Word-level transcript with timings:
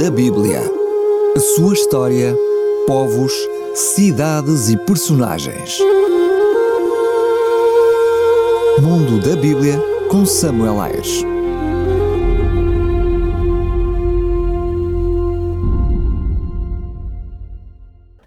da 0.00 0.10
Bíblia. 0.10 0.62
A 1.36 1.40
sua 1.40 1.74
história, 1.74 2.34
povos, 2.86 3.34
cidades 3.74 4.70
e 4.70 4.76
personagens. 4.86 5.78
Mundo 8.80 9.20
da 9.20 9.36
Bíblia 9.36 9.78
com 10.10 10.24
Samuel 10.24 10.80
Ayres. 10.80 11.22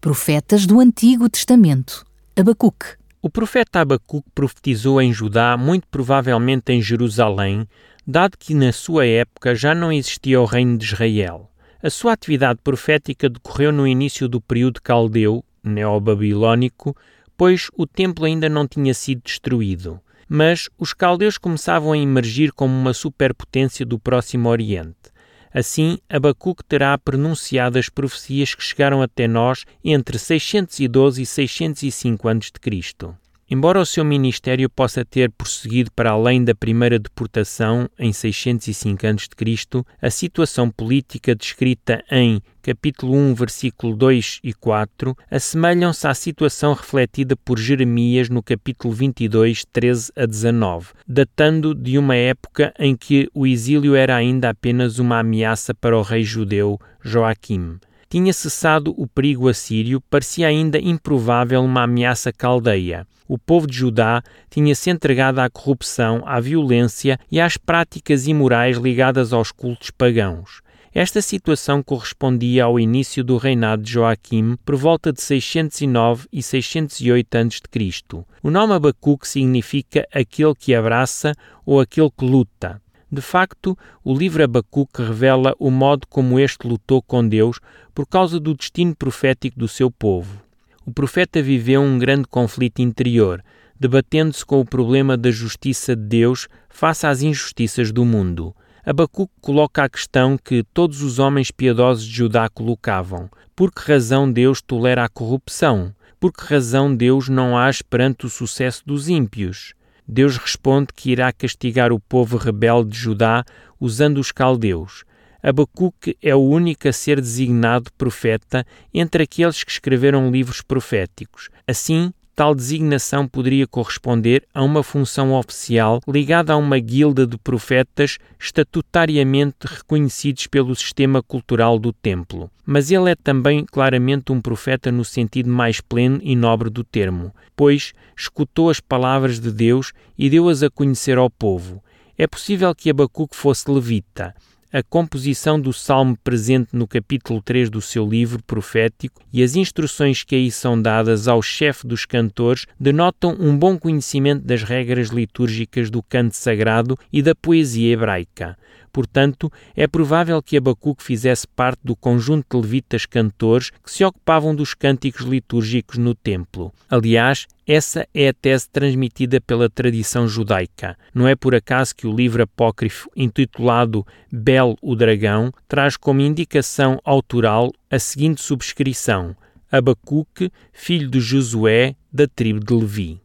Profetas 0.00 0.66
do 0.66 0.78
Antigo 0.78 1.28
Testamento. 1.28 2.06
Abacuque. 2.36 2.94
O 3.20 3.28
profeta 3.28 3.80
Abacuque 3.80 4.30
profetizou 4.32 5.02
em 5.02 5.12
Judá, 5.12 5.56
muito 5.56 5.88
provavelmente 5.88 6.72
em 6.72 6.80
Jerusalém, 6.80 7.66
dado 8.06 8.38
que 8.38 8.54
na 8.54 8.70
sua 8.70 9.04
época 9.04 9.52
já 9.56 9.74
não 9.74 9.90
existia 9.90 10.40
o 10.40 10.44
reino 10.44 10.78
de 10.78 10.84
Israel. 10.84 11.50
A 11.86 11.90
sua 11.90 12.14
atividade 12.14 12.58
profética 12.64 13.28
decorreu 13.28 13.70
no 13.70 13.86
início 13.86 14.28
do 14.28 14.40
período 14.40 14.82
caldeu, 14.82 15.44
neobabilônico, 15.62 16.96
pois 17.36 17.70
o 17.76 17.86
templo 17.86 18.24
ainda 18.24 18.48
não 18.48 18.66
tinha 18.66 18.92
sido 18.92 19.22
destruído. 19.22 20.00
Mas 20.28 20.68
os 20.76 20.92
caldeus 20.92 21.38
começavam 21.38 21.92
a 21.92 21.96
emergir 21.96 22.50
como 22.50 22.74
uma 22.74 22.92
superpotência 22.92 23.86
do 23.86 24.00
Próximo 24.00 24.48
Oriente. 24.48 25.12
Assim, 25.54 25.96
Abacuque 26.10 26.64
terá 26.64 26.98
pronunciado 26.98 27.78
as 27.78 27.88
profecias 27.88 28.52
que 28.52 28.64
chegaram 28.64 29.00
até 29.00 29.28
nós 29.28 29.64
entre 29.84 30.18
612 30.18 31.22
e 31.22 31.24
605 31.24 32.28
a.C. 32.28 33.14
Embora 33.48 33.80
o 33.80 33.86
seu 33.86 34.04
ministério 34.04 34.68
possa 34.68 35.04
ter 35.04 35.30
prosseguido 35.30 35.88
para 35.94 36.10
além 36.10 36.42
da 36.42 36.52
primeira 36.52 36.98
deportação 36.98 37.88
em 37.96 38.12
605 38.12 39.06
a.C., 39.06 39.84
a 40.02 40.10
situação 40.10 40.68
política 40.68 41.32
descrita 41.32 42.02
em 42.10 42.42
capítulo 42.60 43.14
1, 43.14 43.34
versículo 43.34 43.94
2 43.94 44.40
e 44.42 44.52
4 44.52 45.16
assemelham-se 45.30 46.08
à 46.08 46.12
situação 46.12 46.72
refletida 46.74 47.36
por 47.36 47.56
Jeremias 47.56 48.28
no 48.28 48.42
capítulo 48.42 48.92
22, 48.92 49.64
13 49.72 50.10
a 50.16 50.26
19, 50.26 50.88
datando 51.06 51.72
de 51.72 51.96
uma 51.98 52.16
época 52.16 52.74
em 52.76 52.96
que 52.96 53.28
o 53.32 53.46
exílio 53.46 53.94
era 53.94 54.16
ainda 54.16 54.50
apenas 54.50 54.98
uma 54.98 55.20
ameaça 55.20 55.72
para 55.72 55.96
o 55.96 56.02
rei 56.02 56.24
judeu 56.24 56.80
Joaquim 57.00 57.78
tinha 58.08 58.32
cessado 58.32 58.94
o 58.96 59.06
perigo 59.06 59.48
assírio, 59.48 60.00
parecia 60.10 60.48
ainda 60.48 60.78
improvável 60.78 61.62
uma 61.62 61.82
ameaça 61.82 62.32
caldeia. 62.32 63.06
O 63.28 63.36
povo 63.36 63.66
de 63.66 63.76
Judá 63.76 64.22
tinha-se 64.48 64.88
entregado 64.88 65.40
à 65.40 65.50
corrupção, 65.50 66.22
à 66.24 66.38
violência 66.38 67.18
e 67.30 67.40
às 67.40 67.56
práticas 67.56 68.26
imorais 68.26 68.76
ligadas 68.76 69.32
aos 69.32 69.50
cultos 69.50 69.90
pagãos. 69.90 70.60
Esta 70.94 71.20
situação 71.20 71.82
correspondia 71.82 72.64
ao 72.64 72.80
início 72.80 73.22
do 73.22 73.36
reinado 73.36 73.82
de 73.82 73.92
Joaquim 73.92 74.56
por 74.64 74.76
volta 74.76 75.12
de 75.12 75.20
609 75.20 76.26
e 76.32 76.42
608 76.42 77.36
a.C. 77.36 78.24
O 78.42 78.50
nome 78.50 78.72
Abacuque 78.72 79.28
significa 79.28 80.08
aquele 80.10 80.54
que 80.54 80.74
abraça 80.74 81.34
ou 81.66 81.80
aquele 81.80 82.10
que 82.10 82.24
luta. 82.24 82.80
De 83.10 83.20
facto, 83.20 83.78
o 84.02 84.12
livro 84.12 84.42
Abacuque 84.42 85.02
revela 85.02 85.54
o 85.58 85.70
modo 85.70 86.06
como 86.08 86.40
este 86.40 86.66
lutou 86.66 87.00
com 87.00 87.26
Deus 87.26 87.60
por 87.94 88.06
causa 88.06 88.40
do 88.40 88.54
destino 88.54 88.94
profético 88.96 89.58
do 89.58 89.68
seu 89.68 89.90
povo. 89.90 90.40
O 90.84 90.92
profeta 90.92 91.40
viveu 91.40 91.80
um 91.80 91.98
grande 91.98 92.26
conflito 92.28 92.80
interior, 92.80 93.42
debatendo-se 93.78 94.44
com 94.44 94.60
o 94.60 94.64
problema 94.64 95.16
da 95.16 95.30
justiça 95.30 95.94
de 95.94 96.02
Deus 96.02 96.48
face 96.68 97.06
às 97.06 97.22
injustiças 97.22 97.92
do 97.92 98.04
mundo. 98.04 98.54
Abacuque 98.84 99.32
coloca 99.40 99.84
a 99.84 99.88
questão 99.88 100.36
que 100.36 100.64
todos 100.74 101.02
os 101.02 101.18
homens 101.18 101.50
piedosos 101.50 102.04
de 102.04 102.12
Judá 102.14 102.48
colocavam: 102.48 103.28
por 103.54 103.72
que 103.72 103.80
razão 103.90 104.30
Deus 104.30 104.60
tolera 104.60 105.04
a 105.04 105.08
corrupção? 105.08 105.94
Por 106.20 106.32
que 106.32 106.44
razão 106.44 106.94
Deus 106.94 107.28
não 107.28 107.56
age 107.56 107.82
perante 107.82 108.26
o 108.26 108.30
sucesso 108.30 108.82
dos 108.84 109.08
ímpios? 109.08 109.74
Deus 110.06 110.36
responde 110.36 110.88
que 110.94 111.10
irá 111.10 111.32
castigar 111.32 111.92
o 111.92 112.00
povo 112.00 112.36
rebelde 112.36 112.90
de 112.90 112.98
Judá 112.98 113.44
usando 113.80 114.18
os 114.18 114.30
caldeus. 114.30 115.04
Abacuque 115.42 116.16
é 116.22 116.34
o 116.34 116.40
único 116.40 116.88
a 116.88 116.92
ser 116.92 117.20
designado 117.20 117.92
profeta 117.96 118.66
entre 118.92 119.22
aqueles 119.22 119.62
que 119.62 119.70
escreveram 119.70 120.30
livros 120.30 120.60
proféticos. 120.60 121.48
Assim, 121.66 122.12
tal 122.36 122.54
designação 122.54 123.26
poderia 123.26 123.66
corresponder 123.66 124.46
a 124.52 124.62
uma 124.62 124.82
função 124.82 125.32
oficial 125.32 126.02
ligada 126.06 126.52
a 126.52 126.56
uma 126.56 126.78
guilda 126.78 127.26
de 127.26 127.38
profetas 127.38 128.18
estatutariamente 128.38 129.56
reconhecidos 129.64 130.46
pelo 130.46 130.76
sistema 130.76 131.22
cultural 131.22 131.78
do 131.78 131.94
templo. 131.94 132.50
Mas 132.64 132.90
ele 132.90 133.10
é 133.10 133.14
também 133.14 133.64
claramente 133.64 134.30
um 134.30 134.40
profeta 134.40 134.92
no 134.92 135.02
sentido 135.02 135.48
mais 135.48 135.80
pleno 135.80 136.20
e 136.22 136.36
nobre 136.36 136.68
do 136.68 136.84
termo, 136.84 137.34
pois 137.56 137.94
escutou 138.14 138.68
as 138.68 138.80
palavras 138.80 139.40
de 139.40 139.50
Deus 139.50 139.94
e 140.18 140.28
deu-as 140.28 140.62
a 140.62 140.68
conhecer 140.68 141.16
ao 141.16 141.30
povo. 141.30 141.82
É 142.18 142.26
possível 142.26 142.74
que 142.74 142.90
Abacuque 142.90 143.36
fosse 143.36 143.70
levita, 143.70 144.34
a 144.76 144.82
composição 144.82 145.58
do 145.58 145.72
salmo 145.72 146.18
presente 146.22 146.76
no 146.76 146.86
capítulo 146.86 147.40
3 147.40 147.70
do 147.70 147.80
seu 147.80 148.06
livro 148.06 148.42
profético 148.42 149.22
e 149.32 149.42
as 149.42 149.56
instruções 149.56 150.22
que 150.22 150.34
aí 150.36 150.50
são 150.50 150.78
dadas 150.78 151.26
ao 151.26 151.40
chefe 151.40 151.86
dos 151.86 152.04
cantores 152.04 152.66
denotam 152.78 153.34
um 153.40 153.56
bom 153.56 153.78
conhecimento 153.78 154.44
das 154.44 154.62
regras 154.62 155.08
litúrgicas 155.08 155.88
do 155.88 156.02
canto 156.02 156.36
sagrado 156.36 156.94
e 157.10 157.22
da 157.22 157.34
poesia 157.34 157.94
hebraica. 157.94 158.54
Portanto, 158.92 159.50
é 159.74 159.86
provável 159.86 160.42
que 160.42 160.58
Abacuque 160.58 161.02
fizesse 161.02 161.46
parte 161.48 161.80
do 161.82 161.96
conjunto 161.96 162.46
de 162.50 162.62
levitas 162.62 163.06
cantores 163.06 163.70
que 163.82 163.90
se 163.90 164.04
ocupavam 164.04 164.54
dos 164.54 164.74
cânticos 164.74 165.24
litúrgicos 165.24 165.96
no 165.96 166.14
templo. 166.14 166.70
Aliás, 166.88 167.46
essa 167.66 168.06
é 168.14 168.28
a 168.28 168.34
tese 168.34 168.68
transmitida 168.70 169.40
pela 169.40 169.68
tradição 169.68 170.28
judaica. 170.28 170.96
Não 171.14 171.26
é 171.26 171.34
por 171.34 171.54
acaso 171.54 171.94
que 171.94 172.06
o 172.06 172.14
livro 172.14 172.42
apócrifo 172.42 173.10
intitulado 173.16 174.06
Bel 174.30 174.76
o 174.80 174.94
Dragão 174.94 175.52
traz 175.66 175.96
como 175.96 176.20
indicação 176.20 177.00
autoral 177.04 177.72
a 177.90 177.98
seguinte 177.98 178.40
subscrição: 178.40 179.34
Abacuque, 179.70 180.50
filho 180.72 181.08
de 181.08 181.20
Josué, 181.20 181.96
da 182.12 182.26
tribo 182.26 182.60
de 182.60 182.74
Levi. 182.74 183.20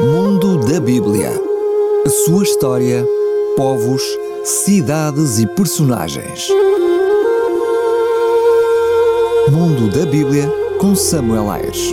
Mundo 0.00 0.60
da 0.66 0.80
Bíblia. 0.80 1.30
A 2.06 2.08
sua 2.08 2.42
história 2.42 3.04
povos, 3.56 4.02
cidades 4.42 5.38
e 5.38 5.46
personagens. 5.46 6.48
Mundo 9.50 9.90
da 9.90 10.06
Bíblia 10.06 10.48
com 10.78 10.94
Samuel 10.94 11.50
Ayres. 11.50 11.92